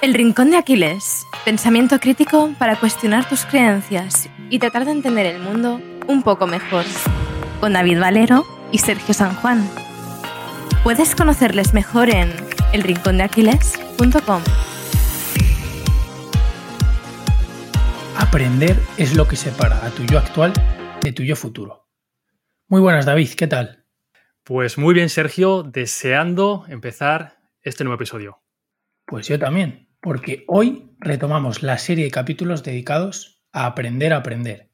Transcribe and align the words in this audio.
El 0.00 0.14
Rincón 0.14 0.52
de 0.52 0.56
Aquiles. 0.56 1.26
Pensamiento 1.44 1.98
crítico 1.98 2.54
para 2.56 2.78
cuestionar 2.78 3.28
tus 3.28 3.44
creencias 3.44 4.28
y 4.48 4.60
tratar 4.60 4.84
de 4.84 4.92
entender 4.92 5.26
el 5.26 5.40
mundo 5.40 5.80
un 6.06 6.22
poco 6.22 6.46
mejor. 6.46 6.84
Con 7.58 7.72
David 7.72 7.98
Valero 7.98 8.46
y 8.70 8.78
Sergio 8.78 9.12
San 9.12 9.34
Juan. 9.34 9.68
Puedes 10.84 11.16
conocerles 11.16 11.74
mejor 11.74 12.10
en 12.10 12.32
elrincondeaquiles.com. 12.72 14.42
Aprender 18.16 18.76
es 18.98 19.16
lo 19.16 19.26
que 19.26 19.34
separa 19.34 19.84
a 19.84 19.90
tu 19.90 20.04
yo 20.04 20.18
actual 20.18 20.52
de 21.02 21.12
tu 21.12 21.24
yo 21.24 21.34
futuro. 21.34 21.88
Muy 22.68 22.80
buenas, 22.80 23.04
David, 23.04 23.30
¿qué 23.36 23.48
tal? 23.48 23.84
Pues 24.44 24.78
muy 24.78 24.94
bien, 24.94 25.08
Sergio, 25.08 25.64
deseando 25.64 26.66
empezar 26.68 27.40
este 27.62 27.82
nuevo 27.82 27.96
episodio. 27.96 28.40
Pues 29.04 29.26
yo 29.26 29.38
también 29.38 29.87
porque 30.00 30.44
hoy 30.46 30.90
retomamos 31.00 31.62
la 31.62 31.78
serie 31.78 32.04
de 32.04 32.10
capítulos 32.10 32.62
dedicados 32.62 33.42
a 33.52 33.66
aprender 33.66 34.12
a 34.12 34.18
aprender, 34.18 34.70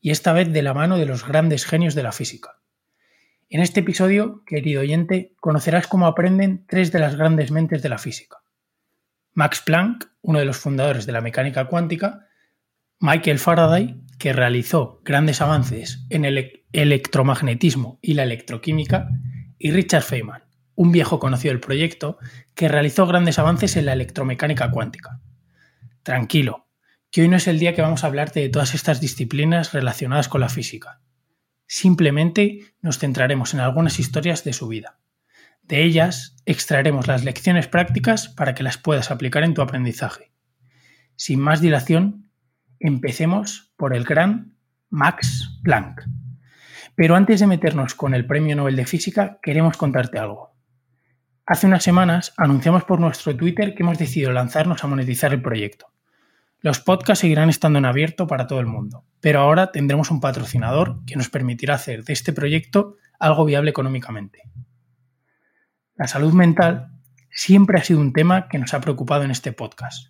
y 0.00 0.10
esta 0.10 0.32
vez 0.32 0.52
de 0.52 0.62
la 0.62 0.74
mano 0.74 0.98
de 0.98 1.06
los 1.06 1.26
grandes 1.26 1.64
genios 1.64 1.94
de 1.94 2.02
la 2.02 2.12
física. 2.12 2.60
En 3.48 3.60
este 3.60 3.80
episodio, 3.80 4.42
querido 4.44 4.80
oyente, 4.80 5.34
conocerás 5.40 5.86
cómo 5.86 6.06
aprenden 6.06 6.66
tres 6.66 6.90
de 6.90 6.98
las 6.98 7.16
grandes 7.16 7.50
mentes 7.50 7.82
de 7.82 7.88
la 7.88 7.98
física. 7.98 8.38
Max 9.34 9.62
Planck, 9.64 10.06
uno 10.22 10.38
de 10.38 10.44
los 10.44 10.56
fundadores 10.56 11.06
de 11.06 11.12
la 11.12 11.20
mecánica 11.20 11.66
cuántica, 11.66 12.26
Michael 12.98 13.38
Faraday, 13.38 14.00
que 14.18 14.32
realizó 14.32 15.00
grandes 15.04 15.40
avances 15.42 16.06
en 16.08 16.24
el 16.24 16.64
electromagnetismo 16.72 17.98
y 18.00 18.14
la 18.14 18.22
electroquímica, 18.22 19.08
y 19.58 19.70
Richard 19.70 20.02
Feynman, 20.02 20.45
un 20.76 20.92
viejo 20.92 21.18
conocido 21.18 21.52
del 21.52 21.60
proyecto 21.60 22.18
que 22.54 22.68
realizó 22.68 23.06
grandes 23.06 23.38
avances 23.38 23.76
en 23.76 23.86
la 23.86 23.94
electromecánica 23.94 24.70
cuántica. 24.70 25.20
Tranquilo, 26.02 26.68
que 27.10 27.22
hoy 27.22 27.28
no 27.28 27.36
es 27.36 27.48
el 27.48 27.58
día 27.58 27.74
que 27.74 27.82
vamos 27.82 28.04
a 28.04 28.06
hablarte 28.06 28.40
de 28.40 28.48
todas 28.48 28.74
estas 28.74 29.00
disciplinas 29.00 29.72
relacionadas 29.72 30.28
con 30.28 30.40
la 30.40 30.48
física. 30.48 31.00
Simplemente 31.66 32.60
nos 32.80 32.98
centraremos 32.98 33.54
en 33.54 33.60
algunas 33.60 33.98
historias 33.98 34.44
de 34.44 34.52
su 34.52 34.68
vida. 34.68 35.00
De 35.62 35.82
ellas 35.82 36.36
extraeremos 36.44 37.08
las 37.08 37.24
lecciones 37.24 37.66
prácticas 37.66 38.28
para 38.28 38.54
que 38.54 38.62
las 38.62 38.78
puedas 38.78 39.10
aplicar 39.10 39.42
en 39.42 39.54
tu 39.54 39.62
aprendizaje. 39.62 40.30
Sin 41.16 41.40
más 41.40 41.60
dilación, 41.60 42.30
empecemos 42.78 43.72
por 43.76 43.96
el 43.96 44.04
gran 44.04 44.54
Max 44.90 45.58
Planck. 45.64 46.04
Pero 46.94 47.16
antes 47.16 47.40
de 47.40 47.46
meternos 47.46 47.94
con 47.94 48.14
el 48.14 48.26
Premio 48.26 48.54
Nobel 48.54 48.76
de 48.76 48.86
Física, 48.86 49.38
queremos 49.42 49.76
contarte 49.76 50.18
algo. 50.18 50.55
Hace 51.48 51.68
unas 51.68 51.84
semanas 51.84 52.34
anunciamos 52.36 52.82
por 52.82 52.98
nuestro 52.98 53.36
Twitter 53.36 53.76
que 53.76 53.84
hemos 53.84 53.98
decidido 53.98 54.32
lanzarnos 54.32 54.82
a 54.82 54.88
monetizar 54.88 55.32
el 55.32 55.40
proyecto. 55.40 55.86
Los 56.58 56.80
podcasts 56.80 57.20
seguirán 57.20 57.50
estando 57.50 57.78
en 57.78 57.84
abierto 57.84 58.26
para 58.26 58.48
todo 58.48 58.58
el 58.58 58.66
mundo, 58.66 59.04
pero 59.20 59.38
ahora 59.38 59.70
tendremos 59.70 60.10
un 60.10 60.20
patrocinador 60.20 61.04
que 61.06 61.14
nos 61.14 61.28
permitirá 61.28 61.74
hacer 61.74 62.02
de 62.02 62.14
este 62.14 62.32
proyecto 62.32 62.96
algo 63.20 63.44
viable 63.44 63.70
económicamente. 63.70 64.42
La 65.94 66.08
salud 66.08 66.32
mental 66.32 66.90
siempre 67.30 67.78
ha 67.78 67.84
sido 67.84 68.00
un 68.00 68.12
tema 68.12 68.48
que 68.48 68.58
nos 68.58 68.74
ha 68.74 68.80
preocupado 68.80 69.22
en 69.22 69.30
este 69.30 69.52
podcast. 69.52 70.08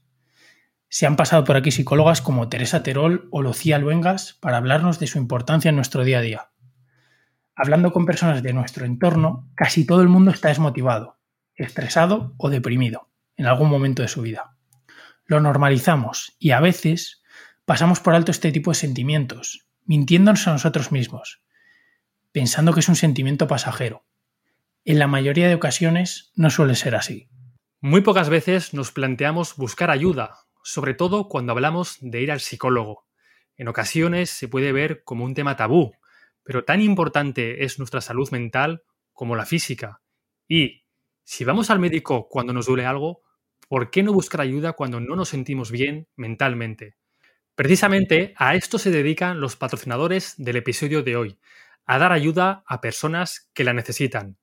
Se 0.88 1.04
han 1.04 1.16
pasado 1.16 1.44
por 1.44 1.56
aquí 1.56 1.70
psicólogas 1.70 2.22
como 2.22 2.48
Teresa 2.48 2.82
Terol 2.82 3.28
o 3.30 3.42
Lucía 3.42 3.78
Luengas 3.78 4.38
para 4.40 4.56
hablarnos 4.56 4.98
de 5.00 5.06
su 5.06 5.18
importancia 5.18 5.68
en 5.68 5.76
nuestro 5.76 6.02
día 6.02 6.20
a 6.20 6.22
día. 6.22 6.48
Hablando 7.54 7.92
con 7.92 8.06
personas 8.06 8.42
de 8.42 8.54
nuestro 8.54 8.86
entorno, 8.86 9.50
casi 9.54 9.84
todo 9.84 10.00
el 10.00 10.08
mundo 10.08 10.30
está 10.30 10.48
desmotivado, 10.48 11.16
estresado 11.56 12.34
o 12.38 12.50
deprimido 12.50 13.10
en 13.36 13.46
algún 13.46 13.68
momento 13.68 14.02
de 14.02 14.08
su 14.08 14.22
vida. 14.22 14.56
Lo 15.24 15.40
normalizamos 15.40 16.36
y 16.38 16.52
a 16.52 16.60
veces 16.60 17.22
pasamos 17.64 18.00
por 18.00 18.14
alto 18.14 18.30
este 18.30 18.52
tipo 18.52 18.70
de 18.70 18.76
sentimientos, 18.76 19.66
mintiéndonos 19.84 20.46
a 20.46 20.52
nosotros 20.52 20.92
mismos, 20.92 21.42
pensando 22.32 22.72
que 22.72 22.80
es 22.80 22.88
un 22.88 22.96
sentimiento 22.96 23.48
pasajero. 23.48 24.04
En 24.84 24.98
la 24.98 25.08
mayoría 25.08 25.48
de 25.48 25.54
ocasiones 25.54 26.30
no 26.36 26.48
suele 26.50 26.76
ser 26.76 26.94
así. 26.94 27.28
Muy 27.80 28.02
pocas 28.02 28.28
veces 28.28 28.72
nos 28.72 28.92
planteamos 28.92 29.56
buscar 29.56 29.90
ayuda, 29.90 30.46
sobre 30.62 30.94
todo 30.94 31.28
cuando 31.28 31.52
hablamos 31.52 31.98
de 32.00 32.22
ir 32.22 32.30
al 32.30 32.40
psicólogo. 32.40 33.06
En 33.56 33.68
ocasiones 33.68 34.30
se 34.30 34.48
puede 34.48 34.72
ver 34.72 35.02
como 35.02 35.24
un 35.24 35.34
tema 35.34 35.56
tabú, 35.56 35.92
pero 36.44 36.64
tan 36.64 36.80
importante 36.80 37.64
es 37.64 37.78
nuestra 37.78 38.00
salud 38.00 38.30
mental 38.30 38.84
como 39.12 39.34
la 39.34 39.46
física. 39.46 40.02
Y 40.48 40.85
si 41.28 41.42
vamos 41.42 41.70
al 41.70 41.80
médico 41.80 42.28
cuando 42.28 42.52
nos 42.52 42.66
duele 42.66 42.86
algo, 42.86 43.24
¿por 43.68 43.90
qué 43.90 44.04
no 44.04 44.12
buscar 44.12 44.40
ayuda 44.40 44.74
cuando 44.74 45.00
no 45.00 45.16
nos 45.16 45.30
sentimos 45.30 45.72
bien 45.72 46.06
mentalmente? 46.14 46.94
Precisamente 47.56 48.32
a 48.36 48.54
esto 48.54 48.78
se 48.78 48.92
dedican 48.92 49.40
los 49.40 49.56
patrocinadores 49.56 50.34
del 50.38 50.54
episodio 50.54 51.02
de 51.02 51.16
hoy, 51.16 51.38
a 51.84 51.98
dar 51.98 52.12
ayuda 52.12 52.62
a 52.64 52.80
personas 52.80 53.50
que 53.54 53.64
la 53.64 53.72
necesitan. 53.72 54.38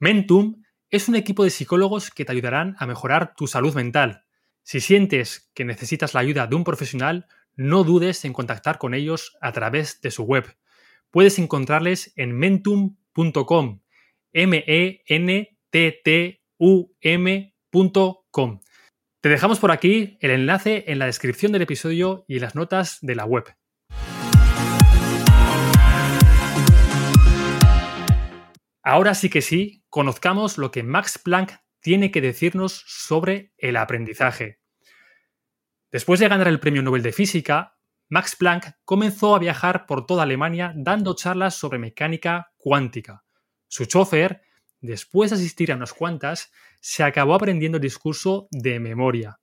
Mentum 0.00 0.64
es 0.90 1.08
un 1.08 1.14
equipo 1.14 1.44
de 1.44 1.50
psicólogos 1.50 2.10
que 2.10 2.24
te 2.24 2.32
ayudarán 2.32 2.74
a 2.80 2.88
mejorar 2.88 3.34
tu 3.36 3.46
salud 3.46 3.76
mental. 3.76 4.24
Si 4.64 4.80
sientes 4.80 5.52
que 5.54 5.64
necesitas 5.64 6.12
la 6.12 6.20
ayuda 6.20 6.48
de 6.48 6.56
un 6.56 6.64
profesional, 6.64 7.28
no 7.54 7.84
dudes 7.84 8.24
en 8.24 8.32
contactar 8.32 8.78
con 8.78 8.94
ellos 8.94 9.36
a 9.40 9.52
través 9.52 10.00
de 10.00 10.10
su 10.10 10.24
web. 10.24 10.56
Puedes 11.12 11.38
encontrarles 11.38 12.12
en 12.16 12.36
mentum.com, 12.36 13.80
m 14.32 14.64
e 14.66 15.04
n 15.06 15.55
ttum.com. 15.70 16.60
Te 19.20 19.28
dejamos 19.28 19.58
por 19.58 19.72
aquí 19.72 20.18
el 20.20 20.30
enlace 20.30 20.84
en 20.86 20.98
la 20.98 21.06
descripción 21.06 21.52
del 21.52 21.62
episodio 21.62 22.24
y 22.28 22.38
las 22.38 22.54
notas 22.54 22.98
de 23.00 23.14
la 23.14 23.24
web. 23.24 23.44
Ahora 28.82 29.14
sí 29.14 29.28
que 29.28 29.42
sí, 29.42 29.84
conozcamos 29.88 30.58
lo 30.58 30.70
que 30.70 30.84
Max 30.84 31.18
Planck 31.18 31.58
tiene 31.80 32.12
que 32.12 32.20
decirnos 32.20 32.84
sobre 32.86 33.52
el 33.58 33.76
aprendizaje. 33.76 34.60
Después 35.90 36.20
de 36.20 36.28
ganar 36.28 36.46
el 36.46 36.60
Premio 36.60 36.82
Nobel 36.82 37.02
de 37.02 37.12
Física, 37.12 37.76
Max 38.08 38.36
Planck 38.36 38.76
comenzó 38.84 39.34
a 39.34 39.40
viajar 39.40 39.86
por 39.86 40.06
toda 40.06 40.22
Alemania 40.22 40.72
dando 40.76 41.16
charlas 41.16 41.56
sobre 41.56 41.80
mecánica 41.80 42.52
cuántica. 42.56 43.24
Su 43.66 43.86
chofer 43.86 44.42
después 44.80 45.30
de 45.30 45.36
asistir 45.36 45.72
a 45.72 45.76
unas 45.76 45.92
cuantas, 45.92 46.52
se 46.80 47.02
acabó 47.02 47.34
aprendiendo 47.34 47.76
el 47.76 47.82
discurso 47.82 48.48
de 48.50 48.80
memoria. 48.80 49.40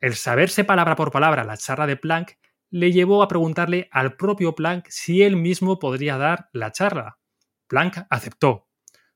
El 0.00 0.14
saberse 0.14 0.64
palabra 0.64 0.96
por 0.96 1.12
palabra 1.12 1.44
la 1.44 1.56
charla 1.56 1.86
de 1.86 1.96
Planck 1.96 2.38
le 2.70 2.90
llevó 2.90 3.22
a 3.22 3.28
preguntarle 3.28 3.88
al 3.92 4.16
propio 4.16 4.54
Planck 4.54 4.88
si 4.88 5.22
él 5.22 5.36
mismo 5.36 5.78
podría 5.78 6.16
dar 6.16 6.48
la 6.52 6.72
charla. 6.72 7.18
Planck 7.68 8.06
aceptó. 8.08 8.68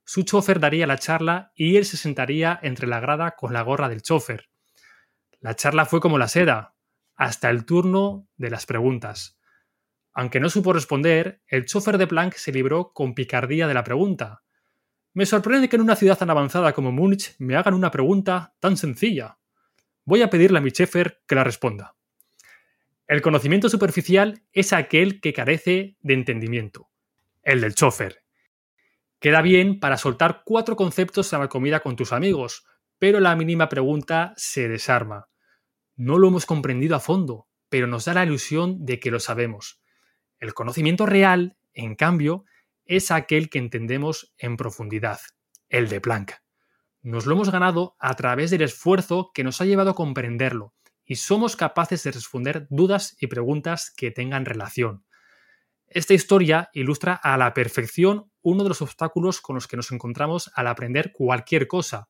Su 0.04 0.22
chofer 0.22 0.60
daría 0.60 0.86
la 0.86 0.98
charla 0.98 1.52
y 1.54 1.76
él 1.76 1.84
se 1.84 1.96
sentaría 1.96 2.58
entre 2.62 2.86
la 2.86 3.00
grada 3.00 3.34
con 3.34 3.52
la 3.52 3.62
gorra 3.62 3.88
del 3.88 4.02
chofer. 4.02 4.48
La 5.40 5.56
charla 5.56 5.86
fue 5.86 6.00
como 6.00 6.18
la 6.18 6.28
seda, 6.28 6.76
hasta 7.16 7.50
el 7.50 7.64
turno 7.64 8.28
de 8.36 8.50
las 8.50 8.66
preguntas. 8.66 9.38
Aunque 10.12 10.40
no 10.40 10.48
supo 10.48 10.72
responder, 10.72 11.42
el 11.46 11.66
chofer 11.66 11.98
de 11.98 12.06
Planck 12.06 12.34
se 12.34 12.52
libró 12.52 12.92
con 12.92 13.14
picardía 13.14 13.66
de 13.66 13.74
la 13.74 13.84
pregunta. 13.84 14.42
Me 15.16 15.24
sorprende 15.24 15.70
que 15.70 15.76
en 15.76 15.82
una 15.82 15.96
ciudad 15.96 16.18
tan 16.18 16.28
avanzada 16.28 16.74
como 16.74 16.92
Múnich 16.92 17.36
me 17.38 17.56
hagan 17.56 17.72
una 17.72 17.90
pregunta 17.90 18.54
tan 18.60 18.76
sencilla. 18.76 19.38
Voy 20.04 20.20
a 20.20 20.28
pedirle 20.28 20.58
a 20.58 20.60
mi 20.60 20.70
chefer 20.70 21.22
que 21.26 21.34
la 21.34 21.42
responda. 21.42 21.94
El 23.06 23.22
conocimiento 23.22 23.70
superficial 23.70 24.42
es 24.52 24.74
aquel 24.74 25.22
que 25.22 25.32
carece 25.32 25.96
de 26.02 26.12
entendimiento, 26.12 26.90
el 27.42 27.62
del 27.62 27.74
chofer. 27.74 28.24
Queda 29.18 29.40
bien 29.40 29.80
para 29.80 29.96
soltar 29.96 30.42
cuatro 30.44 30.76
conceptos 30.76 31.32
a 31.32 31.38
la 31.38 31.48
comida 31.48 31.80
con 31.80 31.96
tus 31.96 32.12
amigos, 32.12 32.66
pero 32.98 33.18
la 33.18 33.34
mínima 33.36 33.70
pregunta 33.70 34.34
se 34.36 34.68
desarma. 34.68 35.30
No 35.96 36.18
lo 36.18 36.28
hemos 36.28 36.44
comprendido 36.44 36.94
a 36.94 37.00
fondo, 37.00 37.48
pero 37.70 37.86
nos 37.86 38.04
da 38.04 38.12
la 38.12 38.24
ilusión 38.26 38.84
de 38.84 39.00
que 39.00 39.10
lo 39.10 39.18
sabemos. 39.18 39.80
El 40.40 40.52
conocimiento 40.52 41.06
real, 41.06 41.56
en 41.72 41.94
cambio, 41.94 42.44
es 42.86 43.10
aquel 43.10 43.50
que 43.50 43.58
entendemos 43.58 44.34
en 44.38 44.56
profundidad, 44.56 45.18
el 45.68 45.88
de 45.88 46.00
Planck. 46.00 46.34
Nos 47.02 47.26
lo 47.26 47.34
hemos 47.34 47.50
ganado 47.50 47.96
a 47.98 48.14
través 48.14 48.50
del 48.50 48.62
esfuerzo 48.62 49.30
que 49.34 49.44
nos 49.44 49.60
ha 49.60 49.64
llevado 49.64 49.90
a 49.90 49.94
comprenderlo 49.94 50.74
y 51.04 51.16
somos 51.16 51.56
capaces 51.56 52.02
de 52.02 52.12
responder 52.12 52.66
dudas 52.70 53.16
y 53.20 53.28
preguntas 53.28 53.92
que 53.96 54.10
tengan 54.10 54.44
relación. 54.44 55.04
Esta 55.86 56.14
historia 56.14 56.68
ilustra 56.72 57.14
a 57.14 57.36
la 57.36 57.54
perfección 57.54 58.32
uno 58.42 58.64
de 58.64 58.70
los 58.70 58.82
obstáculos 58.82 59.40
con 59.40 59.54
los 59.54 59.68
que 59.68 59.76
nos 59.76 59.92
encontramos 59.92 60.50
al 60.54 60.66
aprender 60.66 61.12
cualquier 61.12 61.68
cosa, 61.68 62.08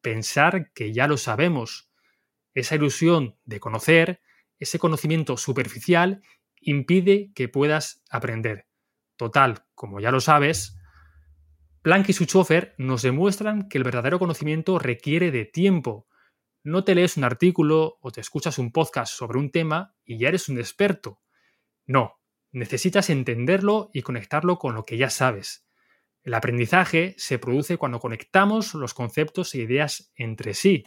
pensar 0.00 0.72
que 0.72 0.92
ya 0.92 1.08
lo 1.08 1.16
sabemos. 1.16 1.90
Esa 2.54 2.76
ilusión 2.76 3.36
de 3.44 3.58
conocer, 3.58 4.20
ese 4.58 4.78
conocimiento 4.78 5.36
superficial, 5.36 6.22
impide 6.60 7.32
que 7.34 7.48
puedas 7.48 8.04
aprender. 8.10 8.66
Total, 9.16 9.64
como 9.74 10.00
ya 10.00 10.10
lo 10.10 10.20
sabes, 10.20 10.76
Planck 11.86 12.08
y 12.08 12.14
su 12.14 12.24
chofer 12.24 12.74
nos 12.78 13.02
demuestran 13.02 13.68
que 13.68 13.78
el 13.78 13.84
verdadero 13.84 14.18
conocimiento 14.18 14.80
requiere 14.80 15.30
de 15.30 15.44
tiempo. 15.44 16.08
no 16.64 16.82
te 16.82 16.96
lees 16.96 17.16
un 17.16 17.22
artículo 17.22 17.98
o 18.00 18.10
te 18.10 18.20
escuchas 18.20 18.58
un 18.58 18.72
podcast 18.72 19.14
sobre 19.14 19.38
un 19.38 19.52
tema 19.52 19.94
y 20.04 20.18
ya 20.18 20.26
eres 20.26 20.48
un 20.48 20.58
experto. 20.58 21.20
No, 21.86 22.18
necesitas 22.50 23.08
entenderlo 23.08 23.90
y 23.92 24.02
conectarlo 24.02 24.58
con 24.58 24.74
lo 24.74 24.84
que 24.84 24.96
ya 24.96 25.10
sabes. 25.10 25.64
El 26.24 26.34
aprendizaje 26.34 27.14
se 27.18 27.38
produce 27.38 27.76
cuando 27.76 28.00
conectamos 28.00 28.74
los 28.74 28.92
conceptos 28.92 29.54
e 29.54 29.58
ideas 29.58 30.10
entre 30.16 30.54
sí. 30.54 30.82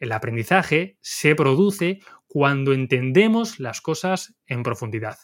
El 0.00 0.10
aprendizaje 0.10 0.98
se 1.00 1.36
produce 1.36 2.00
cuando 2.26 2.72
entendemos 2.72 3.60
las 3.60 3.80
cosas 3.80 4.34
en 4.46 4.64
profundidad. 4.64 5.16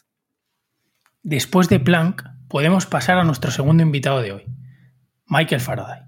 Después 1.22 1.68
de 1.68 1.78
Planck, 1.80 2.24
podemos 2.48 2.86
pasar 2.86 3.18
a 3.18 3.24
nuestro 3.24 3.50
segundo 3.50 3.82
invitado 3.82 4.22
de 4.22 4.32
hoy, 4.32 4.46
Michael 5.26 5.60
Faraday. 5.60 6.00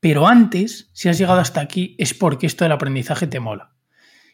Pero 0.00 0.28
antes, 0.28 0.90
si 0.92 1.08
has 1.08 1.16
llegado 1.16 1.40
hasta 1.40 1.62
aquí, 1.62 1.96
es 1.98 2.12
porque 2.12 2.46
esto 2.46 2.66
del 2.66 2.72
aprendizaje 2.72 3.26
te 3.26 3.40
mola. 3.40 3.74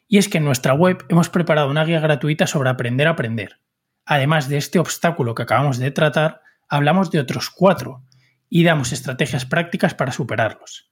Y 0.08 0.18
es 0.18 0.28
que 0.28 0.38
en 0.38 0.44
nuestra 0.44 0.74
web 0.74 1.04
hemos 1.08 1.28
preparado 1.28 1.70
una 1.70 1.84
guía 1.84 2.00
gratuita 2.00 2.48
sobre 2.48 2.70
aprender 2.70 3.06
a 3.06 3.12
aprender. 3.12 3.60
Además 4.04 4.48
de 4.48 4.56
este 4.56 4.80
obstáculo 4.80 5.36
que 5.36 5.42
acabamos 5.42 5.78
de 5.78 5.92
tratar, 5.92 6.40
hablamos 6.68 7.12
de 7.12 7.20
otros 7.20 7.48
cuatro 7.48 8.04
y 8.48 8.64
damos 8.64 8.90
estrategias 8.90 9.46
prácticas 9.46 9.94
para 9.94 10.10
superarlos. 10.10 10.90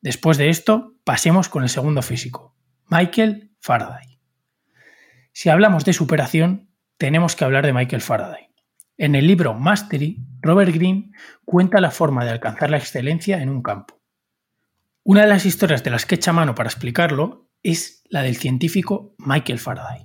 Después 0.00 0.38
de 0.38 0.50
esto, 0.50 0.94
pasemos 1.02 1.48
con 1.48 1.64
el 1.64 1.68
segundo 1.68 2.00
físico, 2.00 2.54
Michael 2.88 3.50
Faraday. 3.58 4.20
Si 5.32 5.48
hablamos 5.48 5.84
de 5.84 5.92
superación, 5.94 6.70
tenemos 6.98 7.36
que 7.36 7.44
hablar 7.44 7.66
de 7.66 7.72
Michael 7.72 8.02
Faraday. 8.02 8.48
En 8.96 9.14
el 9.14 9.26
libro 9.26 9.54
Mastery, 9.54 10.24
Robert 10.40 10.72
Greene 10.72 11.10
cuenta 11.44 11.80
la 11.80 11.90
forma 11.90 12.24
de 12.24 12.30
alcanzar 12.30 12.70
la 12.70 12.78
excelencia 12.78 13.42
en 13.42 13.50
un 13.50 13.62
campo. 13.62 14.00
Una 15.02 15.22
de 15.22 15.28
las 15.28 15.44
historias 15.44 15.84
de 15.84 15.90
las 15.90 16.06
que 16.06 16.14
echa 16.14 16.32
mano 16.32 16.54
para 16.54 16.68
explicarlo 16.68 17.50
es 17.62 18.02
la 18.08 18.22
del 18.22 18.36
científico 18.36 19.14
Michael 19.18 19.58
Faraday. 19.58 20.02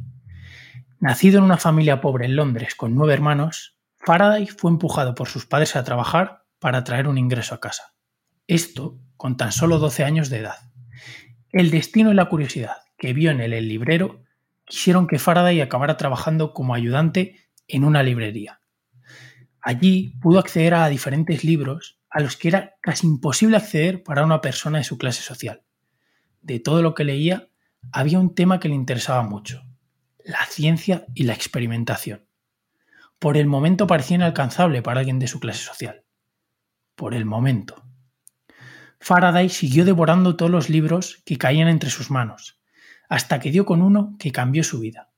Nacido 0.99 1.39
en 1.39 1.45
una 1.45 1.57
familia 1.57 2.01
pobre 2.01 2.25
en 2.25 2.35
Londres 2.35 2.75
con 2.75 2.94
nueve 2.94 3.13
hermanos, 3.13 3.77
Faraday 3.97 4.47
fue 4.47 4.71
empujado 4.71 5.15
por 5.15 5.27
sus 5.27 5.45
padres 5.45 5.75
a 5.75 5.83
trabajar 5.83 6.44
para 6.59 6.83
traer 6.83 7.07
un 7.07 7.17
ingreso 7.17 7.55
a 7.55 7.59
casa. 7.59 7.94
Esto 8.47 8.99
con 9.15 9.37
tan 9.37 9.51
solo 9.51 9.79
12 9.79 10.03
años 10.03 10.29
de 10.29 10.39
edad. 10.39 10.57
El 11.51 11.71
destino 11.71 12.11
y 12.11 12.15
la 12.15 12.25
curiosidad 12.25 12.77
que 12.97 13.13
vio 13.13 13.31
en 13.31 13.41
él 13.41 13.53
el 13.53 13.67
librero 13.67 14.23
quisieron 14.71 15.06
que 15.06 15.19
Faraday 15.19 15.59
acabara 15.59 15.97
trabajando 15.97 16.53
como 16.53 16.73
ayudante 16.73 17.35
en 17.68 17.83
una 17.83 18.03
librería. 18.03 18.62
Allí 19.59 20.15
pudo 20.21 20.39
acceder 20.39 20.73
a 20.73 20.88
diferentes 20.88 21.44
libros 21.44 22.00
a 22.09 22.21
los 22.21 22.38
que 22.38 22.47
era 22.47 22.75
casi 22.81 23.06
imposible 23.06 23.57
acceder 23.57 24.01
para 24.01 24.23
una 24.23 24.39
persona 24.39 24.77
de 24.77 24.85
su 24.85 24.97
clase 24.97 25.21
social. 25.21 25.63
De 26.41 26.59
todo 26.62 26.81
lo 26.81 26.95
que 26.95 27.03
leía, 27.03 27.50
había 27.91 28.19
un 28.19 28.33
tema 28.33 28.62
que 28.62 28.69
le 28.69 28.75
interesaba 28.75 29.23
mucho, 29.23 29.62
la 30.23 30.45
ciencia 30.45 31.06
y 31.13 31.23
la 31.23 31.33
experimentación. 31.33 32.25
Por 33.19 33.35
el 33.35 33.47
momento 33.47 33.88
parecía 33.88 34.15
inalcanzable 34.15 34.81
para 34.81 35.01
alguien 35.01 35.19
de 35.19 35.27
su 35.27 35.41
clase 35.41 35.63
social 35.63 36.06
por 37.01 37.15
el 37.15 37.25
momento. 37.25 37.83
Faraday 39.00 39.50
siguió 39.50 39.85
devorando 39.85 40.35
todos 40.35 40.51
los 40.51 40.69
libros 40.69 41.19
que 41.25 41.39
caían 41.39 41.68
entre 41.68 41.89
sus 41.89 42.12
manos, 42.12 42.60
hasta 43.11 43.41
que 43.41 43.51
dio 43.51 43.65
con 43.65 43.81
uno 43.81 44.15
que 44.17 44.31
cambió 44.31 44.63
su 44.63 44.79
vida. 44.79 45.11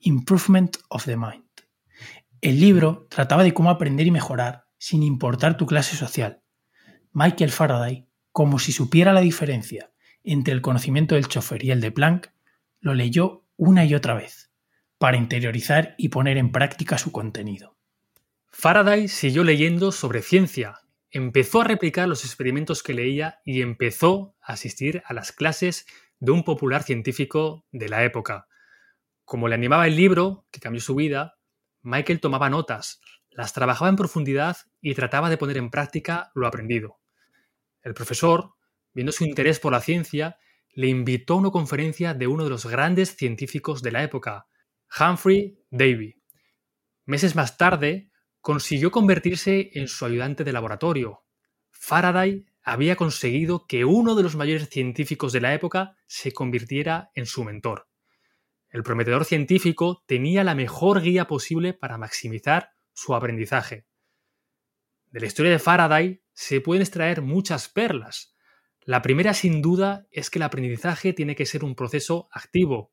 Improvement 0.00 0.76
of 0.90 1.06
the 1.06 1.16
Mind. 1.16 1.46
El 2.42 2.60
libro 2.60 3.06
trataba 3.08 3.42
de 3.42 3.54
cómo 3.54 3.70
aprender 3.70 4.06
y 4.06 4.10
mejorar 4.10 4.66
sin 4.76 5.02
importar 5.02 5.56
tu 5.56 5.64
clase 5.64 5.96
social. 5.96 6.42
Michael 7.12 7.50
Faraday, 7.50 8.06
como 8.32 8.58
si 8.58 8.70
supiera 8.72 9.14
la 9.14 9.22
diferencia 9.22 9.92
entre 10.22 10.52
el 10.52 10.60
conocimiento 10.60 11.14
del 11.14 11.26
chofer 11.26 11.64
y 11.64 11.70
el 11.70 11.80
de 11.80 11.90
Planck, 11.90 12.34
lo 12.80 12.92
leyó 12.92 13.46
una 13.56 13.86
y 13.86 13.94
otra 13.94 14.12
vez, 14.12 14.52
para 14.98 15.16
interiorizar 15.16 15.94
y 15.96 16.10
poner 16.10 16.36
en 16.36 16.52
práctica 16.52 16.98
su 16.98 17.12
contenido. 17.12 17.78
Faraday 18.50 19.08
siguió 19.08 19.42
leyendo 19.42 19.90
sobre 19.90 20.20
ciencia, 20.20 20.80
empezó 21.10 21.62
a 21.62 21.64
replicar 21.64 22.08
los 22.08 22.26
experimentos 22.26 22.82
que 22.82 22.92
leía 22.92 23.40
y 23.42 23.62
empezó 23.62 24.36
a 24.42 24.52
asistir 24.52 25.02
a 25.06 25.14
las 25.14 25.32
clases 25.32 25.86
de 26.22 26.30
un 26.30 26.44
popular 26.44 26.84
científico 26.84 27.66
de 27.72 27.88
la 27.88 28.04
época. 28.04 28.46
Como 29.24 29.48
le 29.48 29.56
animaba 29.56 29.88
el 29.88 29.96
libro, 29.96 30.46
que 30.52 30.60
cambió 30.60 30.80
su 30.80 30.94
vida, 30.94 31.34
Michael 31.82 32.20
tomaba 32.20 32.48
notas, 32.48 33.00
las 33.28 33.52
trabajaba 33.52 33.88
en 33.88 33.96
profundidad 33.96 34.56
y 34.80 34.94
trataba 34.94 35.30
de 35.30 35.36
poner 35.36 35.56
en 35.56 35.68
práctica 35.68 36.30
lo 36.36 36.46
aprendido. 36.46 37.00
El 37.82 37.92
profesor, 37.94 38.52
viendo 38.94 39.10
su 39.10 39.24
interés 39.24 39.58
por 39.58 39.72
la 39.72 39.80
ciencia, 39.80 40.38
le 40.70 40.86
invitó 40.86 41.34
a 41.34 41.38
una 41.38 41.50
conferencia 41.50 42.14
de 42.14 42.28
uno 42.28 42.44
de 42.44 42.50
los 42.50 42.66
grandes 42.66 43.16
científicos 43.16 43.82
de 43.82 43.90
la 43.90 44.04
época, 44.04 44.46
Humphrey 44.96 45.58
Davy. 45.70 46.22
Meses 47.04 47.34
más 47.34 47.56
tarde, 47.56 48.12
consiguió 48.40 48.92
convertirse 48.92 49.72
en 49.74 49.88
su 49.88 50.04
ayudante 50.04 50.44
de 50.44 50.52
laboratorio. 50.52 51.24
Faraday 51.72 52.46
había 52.62 52.96
conseguido 52.96 53.66
que 53.66 53.84
uno 53.84 54.14
de 54.14 54.22
los 54.22 54.36
mayores 54.36 54.68
científicos 54.68 55.32
de 55.32 55.40
la 55.40 55.54
época 55.54 55.96
se 56.06 56.32
convirtiera 56.32 57.10
en 57.14 57.26
su 57.26 57.44
mentor. 57.44 57.88
El 58.70 58.82
prometedor 58.82 59.24
científico 59.24 60.02
tenía 60.06 60.44
la 60.44 60.54
mejor 60.54 61.02
guía 61.02 61.26
posible 61.26 61.74
para 61.74 61.98
maximizar 61.98 62.70
su 62.92 63.14
aprendizaje. 63.14 63.86
De 65.10 65.20
la 65.20 65.26
historia 65.26 65.52
de 65.52 65.58
Faraday 65.58 66.22
se 66.32 66.60
pueden 66.60 66.82
extraer 66.82 67.20
muchas 67.20 67.68
perlas. 67.68 68.34
La 68.80 69.02
primera, 69.02 69.34
sin 69.34 69.60
duda, 69.60 70.06
es 70.10 70.30
que 70.30 70.38
el 70.38 70.44
aprendizaje 70.44 71.12
tiene 71.12 71.36
que 71.36 71.46
ser 71.46 71.64
un 71.64 71.74
proceso 71.74 72.28
activo. 72.32 72.92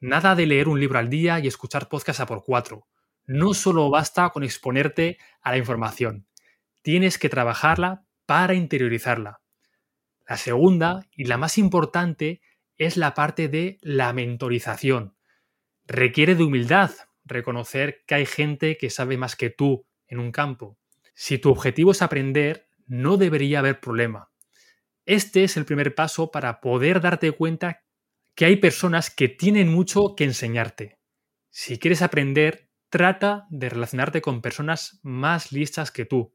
Nada 0.00 0.34
de 0.34 0.46
leer 0.46 0.68
un 0.68 0.78
libro 0.78 0.98
al 0.98 1.10
día 1.10 1.40
y 1.40 1.48
escuchar 1.48 1.88
podcast 1.88 2.20
a 2.20 2.26
por 2.26 2.44
cuatro 2.44 2.86
no 3.28 3.52
solo 3.52 3.90
basta 3.90 4.30
con 4.30 4.42
exponerte 4.42 5.18
a 5.42 5.50
la 5.50 5.58
información, 5.58 6.26
tienes 6.82 7.18
que 7.18 7.28
trabajarla 7.28 8.06
para 8.28 8.52
interiorizarla. 8.52 9.40
La 10.28 10.36
segunda 10.36 11.06
y 11.12 11.24
la 11.24 11.38
más 11.38 11.56
importante 11.56 12.42
es 12.76 12.98
la 12.98 13.14
parte 13.14 13.48
de 13.48 13.78
la 13.80 14.12
mentorización. 14.12 15.16
Requiere 15.86 16.34
de 16.34 16.44
humildad 16.44 16.90
reconocer 17.24 18.04
que 18.06 18.16
hay 18.16 18.26
gente 18.26 18.76
que 18.76 18.90
sabe 18.90 19.16
más 19.16 19.34
que 19.34 19.48
tú 19.48 19.86
en 20.06 20.18
un 20.18 20.30
campo. 20.30 20.76
Si 21.14 21.38
tu 21.38 21.48
objetivo 21.48 21.92
es 21.92 22.02
aprender, 22.02 22.68
no 22.86 23.16
debería 23.16 23.60
haber 23.60 23.80
problema. 23.80 24.30
Este 25.06 25.42
es 25.44 25.56
el 25.56 25.64
primer 25.64 25.94
paso 25.94 26.30
para 26.30 26.60
poder 26.60 27.00
darte 27.00 27.32
cuenta 27.32 27.82
que 28.34 28.44
hay 28.44 28.56
personas 28.56 29.08
que 29.08 29.30
tienen 29.30 29.72
mucho 29.72 30.14
que 30.14 30.24
enseñarte. 30.24 30.98
Si 31.48 31.78
quieres 31.78 32.02
aprender, 32.02 32.68
trata 32.90 33.46
de 33.48 33.70
relacionarte 33.70 34.20
con 34.20 34.42
personas 34.42 35.00
más 35.02 35.50
listas 35.50 35.90
que 35.90 36.04
tú. 36.04 36.34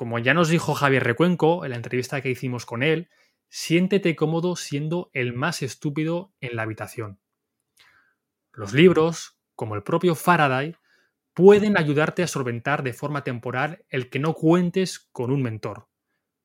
Como 0.00 0.18
ya 0.18 0.32
nos 0.32 0.48
dijo 0.48 0.72
Javier 0.72 1.04
Recuenco 1.04 1.62
en 1.66 1.72
la 1.72 1.76
entrevista 1.76 2.22
que 2.22 2.30
hicimos 2.30 2.64
con 2.64 2.82
él, 2.82 3.10
siéntete 3.50 4.16
cómodo 4.16 4.56
siendo 4.56 5.10
el 5.12 5.34
más 5.34 5.60
estúpido 5.60 6.32
en 6.40 6.56
la 6.56 6.62
habitación. 6.62 7.20
Los 8.50 8.72
libros, 8.72 9.38
como 9.54 9.74
el 9.74 9.82
propio 9.82 10.14
Faraday, 10.14 10.74
pueden 11.34 11.76
ayudarte 11.76 12.22
a 12.22 12.28
solventar 12.28 12.82
de 12.82 12.94
forma 12.94 13.24
temporal 13.24 13.84
el 13.90 14.08
que 14.08 14.20
no 14.20 14.32
cuentes 14.32 15.00
con 15.12 15.30
un 15.30 15.42
mentor. 15.42 15.88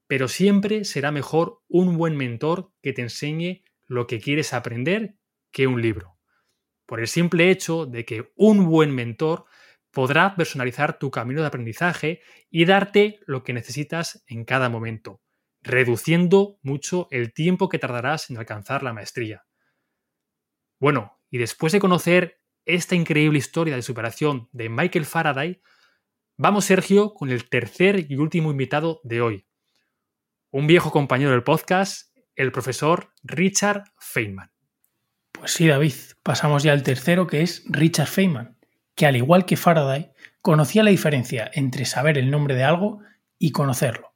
Pero 0.06 0.28
siempre 0.28 0.84
será 0.84 1.12
mejor 1.12 1.62
un 1.70 1.98
buen 1.98 2.18
mentor 2.18 2.74
que 2.82 2.92
te 2.92 3.04
enseñe 3.04 3.64
lo 3.86 4.06
que 4.06 4.20
quieres 4.20 4.54
aprender 4.54 5.16
que 5.52 5.66
un 5.66 5.82
libro 5.82 6.16
por 6.86 7.00
el 7.00 7.08
simple 7.08 7.50
hecho 7.50 7.86
de 7.86 8.06
que 8.06 8.32
un 8.36 8.66
buen 8.66 8.94
mentor 8.94 9.46
podrá 9.96 10.36
personalizar 10.36 11.00
tu 11.00 11.10
camino 11.10 11.40
de 11.40 11.48
aprendizaje 11.48 12.22
y 12.52 12.66
darte 12.66 13.22
lo 13.26 13.44
que 13.44 13.54
necesitas 13.54 14.26
en 14.28 14.44
cada 14.44 14.68
momento, 14.68 15.22
reduciendo 15.62 16.60
mucho 16.62 17.08
el 17.12 17.34
tiempo 17.34 17.70
que 17.70 17.80
tardarás 17.80 18.30
en 18.30 18.38
alcanzar 18.38 18.84
la 18.84 18.92
maestría. 18.92 19.46
Bueno, 20.82 21.18
y 21.32 21.38
después 21.38 21.72
de 21.72 21.80
conocer 21.80 22.42
esta 22.66 22.94
increíble 22.94 23.40
historia 23.40 23.78
de 23.78 23.82
superación 23.82 24.50
de 24.52 24.68
Michael 24.68 25.06
Faraday, 25.06 25.62
vamos 26.36 26.66
Sergio 26.66 27.14
con 27.14 27.30
el 27.30 27.48
tercer 27.48 28.06
y 28.12 28.18
último 28.18 28.52
invitado 28.52 29.00
de 29.06 29.22
hoy, 29.22 29.48
un 30.52 30.68
viejo 30.68 30.92
compañero 30.92 31.32
del 31.32 31.44
podcast, 31.44 32.14
el 32.36 32.52
profesor 32.52 33.14
Richard 33.24 33.86
Feynman. 33.98 34.52
Pues 35.32 35.52
sí, 35.52 35.68
David, 35.68 35.94
pasamos 36.22 36.64
ya 36.64 36.74
al 36.74 36.84
tercero, 36.84 37.28
que 37.28 37.44
es 37.44 37.64
Richard 37.70 38.08
Feynman, 38.08 38.55
que 38.96 39.06
al 39.06 39.16
igual 39.16 39.46
que 39.46 39.58
Faraday, 39.58 40.12
conocía 40.42 40.84
la 40.84 40.92
diferencia 40.92 41.50
entre 41.54 41.86
saber 41.86 42.18
el 42.18 42.32
nombre 42.32 42.56
de 42.56 42.64
algo 42.64 43.02
y 43.38 43.52
conocerlo. 43.52 44.14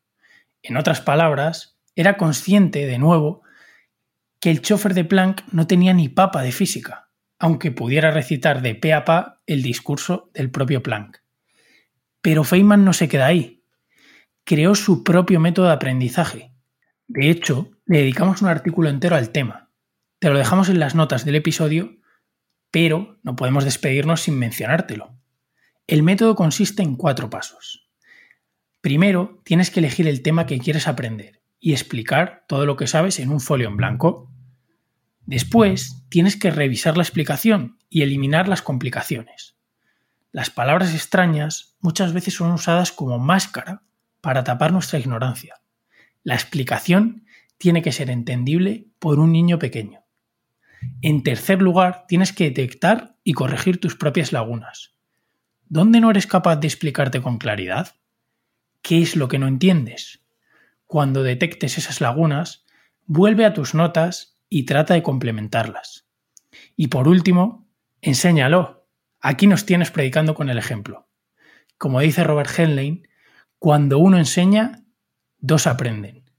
En 0.62 0.77
otras 0.77 1.01
palabras, 1.01 1.77
era 1.95 2.17
consciente, 2.17 2.86
de 2.86 2.98
nuevo, 2.98 3.43
que 4.39 4.51
el 4.51 4.62
chofer 4.62 4.93
de 4.93 5.05
Planck 5.05 5.43
no 5.51 5.67
tenía 5.67 5.93
ni 5.93 6.07
papa 6.07 6.41
de 6.41 6.51
física, 6.51 7.09
aunque 7.39 7.71
pudiera 7.71 8.12
recitar 8.12 8.62
de 8.62 8.75
pe 8.75 8.93
a 8.93 9.05
pa 9.05 9.41
el 9.48 9.62
discurso 9.62 10.29
del 10.33 10.50
propio 10.50 10.81
Planck. 10.81 11.21
Pero 12.21 12.43
Feynman 12.43 12.86
no 12.86 12.93
se 12.93 13.07
queda 13.07 13.27
ahí. 13.27 13.63
Creó 14.43 14.75
su 14.75 15.03
propio 15.03 15.39
método 15.39 15.67
de 15.67 15.74
aprendizaje. 15.74 16.53
De 17.07 17.29
hecho, 17.29 17.71
le 17.86 18.00
dedicamos 18.00 18.41
un 18.41 18.50
artículo 18.50 18.89
entero 18.89 19.15
al 19.15 19.31
tema. 19.31 19.71
Te 20.19 20.29
lo 20.29 20.38
dejamos 20.38 20.69
en 20.69 20.79
las 20.79 20.95
notas 20.95 21.25
del 21.25 21.36
episodio, 21.36 21.98
pero 22.71 23.19
no 23.23 23.35
podemos 23.35 23.63
despedirnos 23.63 24.21
sin 24.21 24.38
mencionártelo. 24.38 25.15
El 25.88 26.03
método 26.03 26.35
consiste 26.35 26.83
en 26.83 26.95
cuatro 26.95 27.29
pasos. 27.29 27.89
Primero, 28.81 29.41
tienes 29.43 29.71
que 29.71 29.79
elegir 29.79 30.07
el 30.07 30.21
tema 30.21 30.45
que 30.45 30.59
quieres 30.59 30.88
aprender 30.88 31.41
y 31.59 31.73
explicar 31.73 32.45
todo 32.47 32.65
lo 32.65 32.77
que 32.77 32.88
sabes 32.88 33.19
en 33.19 33.31
un 33.31 33.41
folio 33.41 33.67
en 33.67 33.77
blanco. 33.77 34.31
Después, 35.25 36.05
tienes 36.09 36.38
que 36.38 36.51
revisar 36.51 36.95
la 36.95 37.03
explicación 37.03 37.77
y 37.89 38.03
eliminar 38.03 38.47
las 38.47 38.61
complicaciones. 38.61 39.57
Las 40.31 40.49
palabras 40.49 40.93
extrañas 40.93 41.75
muchas 41.79 42.13
veces 42.13 42.35
son 42.35 42.51
usadas 42.51 42.91
como 42.91 43.17
máscara 43.17 43.83
para 44.21 44.43
tapar 44.43 44.71
nuestra 44.71 44.99
ignorancia. 44.99 45.55
La 46.23 46.35
explicación 46.35 47.25
tiene 47.57 47.81
que 47.81 47.91
ser 47.91 48.09
entendible 48.09 48.88
por 48.99 49.19
un 49.19 49.31
niño 49.31 49.59
pequeño. 49.59 50.01
En 51.01 51.24
tercer 51.24 51.62
lugar, 51.62 52.05
tienes 52.07 52.33
que 52.33 52.45
detectar 52.45 53.15
y 53.24 53.33
corregir 53.33 53.79
tus 53.79 53.95
propias 53.95 54.31
lagunas. 54.31 54.95
¿Dónde 55.67 56.00
no 56.00 56.09
eres 56.09 56.27
capaz 56.27 56.57
de 56.57 56.67
explicarte 56.67 57.21
con 57.21 57.38
claridad? 57.38 57.95
¿Qué 58.81 59.01
es 59.01 59.15
lo 59.15 59.27
que 59.27 59.39
no 59.39 59.48
entiendes? 59.48 60.24
Cuando 60.86 61.21
detectes 61.21 61.77
esas 61.77 62.01
lagunas, 62.01 62.65
vuelve 63.05 63.45
a 63.45 63.53
tus 63.53 63.75
notas 63.75 64.39
y 64.50 64.63
trata 64.63 64.95
de 64.95 65.03
complementarlas. 65.03 66.07
Y 66.75 66.88
por 66.88 67.07
último, 67.07 67.67
enséñalo. 68.01 68.88
Aquí 69.21 69.48
nos 69.48 69.65
tienes 69.65 69.91
predicando 69.91 70.33
con 70.33 70.50
el 70.50 70.57
ejemplo. 70.57 71.07
Como 71.77 72.00
dice 72.00 72.24
Robert 72.24 72.50
Henlein, 72.57 73.07
cuando 73.59 74.00
uno 74.00 74.17
enseña, 74.17 74.83
dos 75.38 75.67
aprenden. 75.67 76.29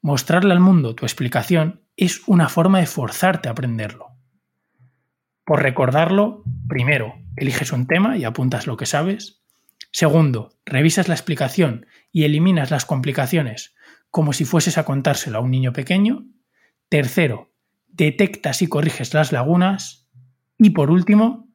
Mostrarle 0.00 0.52
al 0.52 0.60
mundo 0.60 0.94
tu 0.94 1.04
explicación 1.04 1.83
es 1.96 2.22
una 2.26 2.48
forma 2.48 2.80
de 2.80 2.86
forzarte 2.86 3.48
a 3.48 3.52
aprenderlo. 3.52 4.08
Por 5.44 5.62
recordarlo, 5.62 6.42
primero, 6.68 7.14
eliges 7.36 7.72
un 7.72 7.86
tema 7.86 8.16
y 8.16 8.24
apuntas 8.24 8.66
lo 8.66 8.76
que 8.76 8.86
sabes. 8.86 9.42
Segundo, 9.92 10.56
revisas 10.64 11.08
la 11.08 11.14
explicación 11.14 11.86
y 12.10 12.24
eliminas 12.24 12.70
las 12.70 12.86
complicaciones 12.86 13.74
como 14.14 14.32
si 14.32 14.44
fueses 14.44 14.78
a 14.78 14.84
contárselo 14.84 15.38
a 15.38 15.40
un 15.40 15.50
niño 15.50 15.72
pequeño. 15.72 16.24
Tercero, 16.88 17.52
detectas 17.88 18.62
y 18.62 18.68
corriges 18.68 19.12
las 19.12 19.32
lagunas. 19.32 20.08
Y 20.56 20.70
por 20.70 20.92
último, 20.92 21.48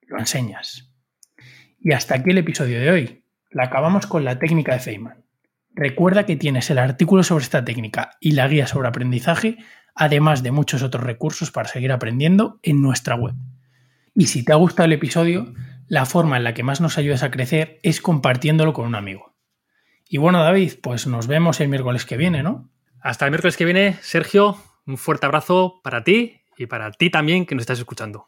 lo 0.00 0.18
enseñas. 0.18 0.90
Y 1.78 1.92
hasta 1.92 2.14
aquí 2.14 2.30
el 2.30 2.38
episodio 2.38 2.80
de 2.80 2.90
hoy. 2.90 3.24
La 3.50 3.64
acabamos 3.64 4.06
con 4.06 4.24
la 4.24 4.38
técnica 4.38 4.72
de 4.72 4.80
Feynman. 4.80 5.22
Recuerda 5.74 6.26
que 6.26 6.36
tienes 6.36 6.70
el 6.70 6.78
artículo 6.78 7.22
sobre 7.22 7.44
esta 7.44 7.64
técnica 7.64 8.16
y 8.20 8.32
la 8.32 8.46
guía 8.48 8.66
sobre 8.66 8.88
aprendizaje, 8.88 9.58
además 9.94 10.42
de 10.42 10.52
muchos 10.52 10.82
otros 10.82 11.04
recursos 11.04 11.50
para 11.50 11.68
seguir 11.68 11.92
aprendiendo 11.92 12.58
en 12.62 12.82
nuestra 12.82 13.14
web. 13.14 13.34
Y 14.14 14.26
si 14.26 14.44
te 14.44 14.52
ha 14.52 14.56
gustado 14.56 14.86
el 14.86 14.92
episodio, 14.92 15.54
la 15.88 16.04
forma 16.04 16.36
en 16.36 16.44
la 16.44 16.54
que 16.54 16.62
más 16.62 16.80
nos 16.80 16.98
ayudas 16.98 17.22
a 17.22 17.30
crecer 17.30 17.78
es 17.82 18.00
compartiéndolo 18.00 18.72
con 18.72 18.86
un 18.86 18.94
amigo. 18.94 19.34
Y 20.08 20.18
bueno, 20.18 20.42
David, 20.42 20.74
pues 20.82 21.06
nos 21.06 21.26
vemos 21.26 21.60
el 21.60 21.68
miércoles 21.68 22.04
que 22.04 22.18
viene, 22.18 22.42
¿no? 22.42 22.70
Hasta 23.00 23.24
el 23.24 23.30
miércoles 23.30 23.56
que 23.56 23.64
viene, 23.64 23.96
Sergio, 24.02 24.58
un 24.86 24.98
fuerte 24.98 25.26
abrazo 25.26 25.80
para 25.82 26.04
ti 26.04 26.42
y 26.58 26.66
para 26.66 26.90
ti 26.92 27.08
también 27.08 27.46
que 27.46 27.54
nos 27.54 27.62
estás 27.62 27.78
escuchando. 27.78 28.26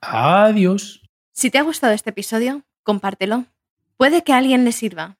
Adiós. 0.00 1.02
Si 1.32 1.50
te 1.50 1.58
ha 1.58 1.62
gustado 1.62 1.92
este 1.92 2.10
episodio, 2.10 2.62
compártelo. 2.84 3.46
Puede 3.96 4.22
que 4.22 4.32
a 4.32 4.38
alguien 4.38 4.64
le 4.64 4.72
sirva. 4.72 5.16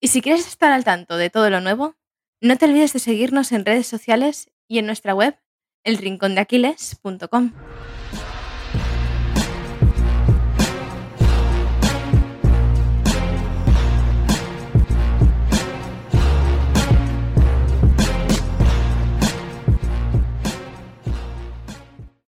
Y 0.00 0.08
si 0.08 0.22
quieres 0.22 0.46
estar 0.46 0.72
al 0.72 0.84
tanto 0.84 1.16
de 1.16 1.28
todo 1.28 1.50
lo 1.50 1.60
nuevo, 1.60 1.94
no 2.40 2.56
te 2.56 2.64
olvides 2.64 2.94
de 2.94 3.00
seguirnos 3.00 3.52
en 3.52 3.66
redes 3.66 3.86
sociales 3.86 4.50
y 4.66 4.78
en 4.78 4.86
nuestra 4.86 5.14
web, 5.14 5.38
elrincondeaquiles.com. 5.84 7.52